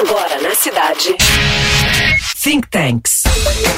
Agora 0.00 0.40
na 0.40 0.54
cidade. 0.54 1.14
Think 2.42 2.66
Tanks. 2.70 3.22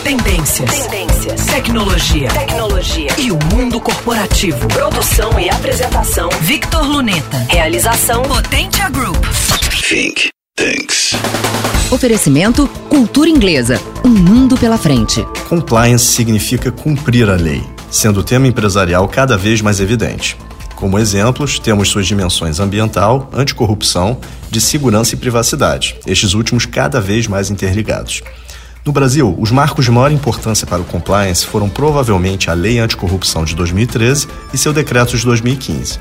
Tendências. 0.04 0.86
Tendências. 0.86 1.46
Tecnologia. 1.46 2.28
Tecnologia. 2.28 3.08
E 3.18 3.32
o 3.32 3.38
mundo 3.52 3.80
corporativo. 3.80 4.68
Produção 4.68 5.40
e 5.40 5.50
apresentação. 5.50 6.28
Victor 6.42 6.86
Luneta. 6.86 7.38
Realização. 7.50 8.22
Potentia 8.22 8.88
Group. 8.90 9.16
Think 9.88 10.28
Tanks. 10.54 11.10
Oferecimento 11.90 12.68
Cultura 12.88 13.28
Inglesa. 13.28 13.80
Um 14.04 14.10
mundo 14.10 14.56
pela 14.56 14.78
frente. 14.78 15.26
Compliance 15.48 16.04
significa 16.04 16.70
cumprir 16.70 17.28
a 17.28 17.34
lei, 17.34 17.64
sendo 17.90 18.20
o 18.20 18.22
tema 18.22 18.46
empresarial 18.46 19.08
cada 19.08 19.36
vez 19.36 19.60
mais 19.60 19.80
evidente. 19.80 20.36
Como 20.82 20.98
exemplos, 20.98 21.60
temos 21.60 21.90
suas 21.90 22.08
dimensões 22.08 22.58
ambiental, 22.58 23.30
anticorrupção, 23.32 24.18
de 24.50 24.60
segurança 24.60 25.14
e 25.14 25.16
privacidade, 25.16 25.94
estes 26.04 26.34
últimos 26.34 26.66
cada 26.66 27.00
vez 27.00 27.28
mais 27.28 27.50
interligados. 27.50 28.20
No 28.84 28.90
Brasil, 28.90 29.32
os 29.38 29.52
marcos 29.52 29.84
de 29.84 29.92
maior 29.92 30.10
importância 30.10 30.66
para 30.66 30.82
o 30.82 30.84
compliance 30.84 31.46
foram 31.46 31.68
provavelmente 31.68 32.50
a 32.50 32.54
Lei 32.54 32.80
Anticorrupção 32.80 33.44
de 33.44 33.54
2013 33.54 34.26
e 34.52 34.58
seu 34.58 34.72
decreto 34.72 35.16
de 35.16 35.24
2015. 35.24 36.00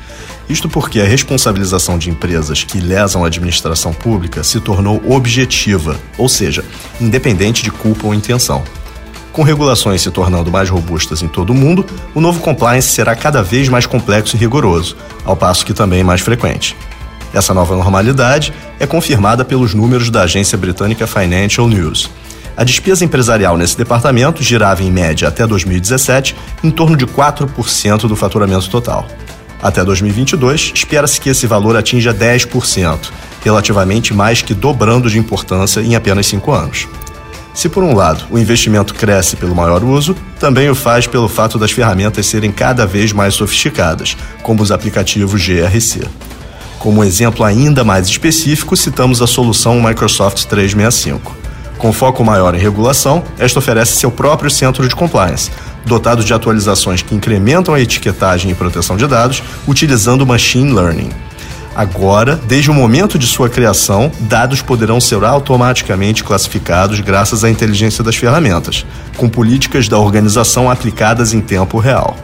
Isto 0.50 0.68
porque 0.68 1.00
a 1.00 1.06
responsabilização 1.06 2.00
de 2.00 2.10
empresas 2.10 2.64
que 2.64 2.80
lesam 2.80 3.24
a 3.24 3.28
administração 3.28 3.94
pública 3.94 4.44
se 4.44 4.60
tornou 4.60 5.00
objetiva, 5.08 5.96
ou 6.18 6.28
seja, 6.28 6.66
independente 7.00 7.62
de 7.62 7.70
culpa 7.70 8.08
ou 8.08 8.16
intenção. 8.16 8.64
Com 9.32 9.44
regulações 9.44 10.02
se 10.02 10.12
tornando 10.12 10.52
mais 10.52 10.70
robustas 10.70 11.22
em 11.22 11.28
todo 11.28 11.52
o 11.52 11.56
mundo, 11.56 11.86
o 12.14 12.20
novo 12.20 12.42
compliance 12.42 12.90
será 12.90 13.16
cada 13.16 13.42
vez 13.42 13.70
mais 13.70 13.86
complexo 13.86 14.36
e 14.36 14.40
rigoroso, 14.40 14.98
ao 15.24 15.38
passo 15.38 15.66
que 15.66 15.74
também 15.74 16.04
mais 16.04 16.20
frequente. 16.20 16.76
Essa 17.34 17.54
nova 17.54 17.76
normalidade 17.76 18.54
é 18.78 18.86
confirmada 18.86 19.46
pelos 19.46 19.74
números 19.74 20.10
da 20.10 20.24
agência 20.24 20.58
britânica 20.58 21.08
Financial 21.08 21.66
News. 21.68 22.10
A 22.58 22.66
despesa 22.66 23.06
empresarial 23.06 23.58
nesse 23.58 23.78
departamento 23.78 24.44
girava, 24.44 24.84
em 24.84 24.92
média, 24.92 25.30
até 25.30 25.48
2017, 25.48 26.36
em 26.62 26.70
torno 26.70 26.98
de 26.98 27.08
4% 27.08 28.02
do 28.02 28.16
faturamento 28.18 28.70
total. 28.70 29.08
Até 29.64 29.84
2022, 29.86 30.74
espera-se 30.76 31.22
que 31.22 31.30
esse 31.30 31.48
valor 31.48 31.78
atinja 31.78 32.14
10%, 32.14 32.98
relativamente 33.46 34.14
mais 34.14 34.42
que 34.42 34.54
dobrando 34.54 35.10
de 35.10 35.18
importância 35.18 35.80
em 35.80 35.96
apenas 35.96 36.28
cinco 36.28 36.52
anos. 36.52 36.88
Se, 37.54 37.68
por 37.68 37.84
um 37.84 37.94
lado, 37.94 38.26
o 38.32 38.40
investimento 38.40 38.94
cresce 38.94 39.36
pelo 39.36 39.54
maior 39.54 39.84
uso, 39.84 40.16
também 40.40 40.70
o 40.70 40.76
faz 40.76 41.06
pelo 41.06 41.28
fato 41.28 41.58
das 41.58 41.72
ferramentas 41.72 42.26
serem 42.26 42.52
cada 42.52 42.86
vez 42.86 43.12
mais 43.12 43.34
sofisticadas, 43.34 44.16
como 44.42 44.64
os 44.64 44.72
aplicativos 44.72 45.46
GRC. 45.46 46.02
Como 46.80 47.04
exemplo 47.04 47.44
ainda 47.44 47.84
mais 47.84 48.08
específico, 48.08 48.76
citamos 48.76 49.22
a 49.22 49.28
solução 49.28 49.82
Microsoft 49.82 50.46
365. 50.46 51.36
Com 51.78 51.92
foco 51.92 52.24
maior 52.24 52.56
em 52.56 52.60
regulação, 52.60 53.24
esta 53.38 53.60
oferece 53.60 53.98
seu 53.98 54.12
próprio 54.12 54.50
centro 54.50 54.88
de 54.88 54.96
compliance, 54.96 55.52
dotado 55.86 56.24
de 56.24 56.34
atualizações 56.34 57.02
que 57.02 57.14
incrementam 57.14 57.74
a 57.74 57.82
etiquetagem 57.82 58.52
e 58.52 58.56
proteção 58.56 58.96
de 58.96 59.06
dados 59.08 59.44
utilizando 59.68 60.26
machine 60.26 60.72
learning. 60.72 61.10
Agora, 61.76 62.40
desde 62.48 62.70
o 62.70 62.74
momento 62.74 63.18
de 63.18 63.26
sua 63.26 63.50
criação, 63.50 64.12
dados 64.20 64.62
poderão 64.62 65.00
ser 65.00 65.24
automaticamente 65.24 66.24
classificados 66.24 67.00
graças 67.00 67.44
à 67.46 67.50
inteligência 67.50 68.04
das 68.04 68.16
ferramentas, 68.16 68.86
com 69.16 69.30
políticas 69.30 69.88
da 69.88 69.98
organização 69.98 70.70
aplicadas 70.70 71.34
em 71.34 71.40
tempo 71.40 71.80
real. 71.80 72.18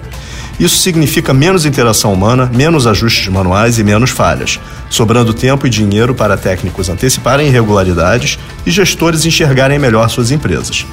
Isso 0.60 0.78
significa 0.78 1.34
menos 1.34 1.66
interação 1.66 2.12
humana, 2.12 2.50
menos 2.54 2.88
ajustes 2.88 3.28
manuais 3.28 3.78
e 3.78 3.84
menos 3.84 4.10
falhas, 4.10 4.60
sobrando 4.90 5.34
tempo 5.34 5.68
e 5.68 5.70
dinheiro 5.70 6.16
para 6.16 6.36
técnicos 6.36 6.90
anteciparem 6.90 7.48
irregularidades 7.48 8.40
e 8.66 8.72
gestores 8.72 9.24
enxergarem 9.26 9.78
melhor 9.78 10.10
suas 10.10 10.32
empresas. 10.32 10.86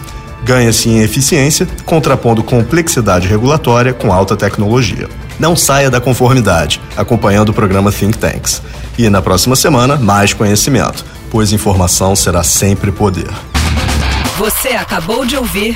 Ganha-se 0.45 0.91
em 0.91 1.01
eficiência, 1.01 1.67
contrapondo 1.87 2.43
complexidade 2.43 3.27
regulatória 3.27 3.95
com 3.95 4.13
alta 4.13 4.37
tecnologia. 4.37 5.09
Não 5.39 5.57
saia 5.57 5.91
da 5.91 6.01
conformidade, 6.01 6.81
acompanhando 6.97 7.51
o 7.51 7.55
programa 7.55 7.91
Think 7.91 8.19
Tanks. 8.19 8.63
E 8.97 9.09
na 9.09 9.21
próxima 9.21 9.57
semana, 9.57 9.97
mais 9.97 10.33
conhecimento, 10.33 11.05
pois 11.31 11.53
informação 11.53 12.15
será 12.15 12.43
sempre 12.43 12.93
poder. 12.93 13.31
Você 14.39 14.71
acabou 14.71 15.25
de 15.25 15.37
ouvir 15.37 15.75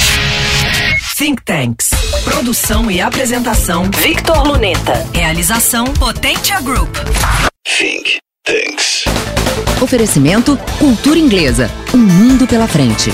Think 1.17 1.43
Tanks. 1.45 1.91
Produção 2.25 2.91
e 2.91 3.01
apresentação 3.01 3.91
Victor 3.91 4.47
Luneta. 4.47 5.07
Realização 5.13 5.85
Potentia 5.87 6.61
Group. 6.61 6.95
Think 7.67 8.19
Tanks. 8.45 9.05
Oferecimento 9.81 10.57
Cultura 10.79 11.19
Inglesa. 11.19 11.71
Um 11.93 11.99
mundo 11.99 12.47
pela 12.47 12.69
frente. 12.69 13.13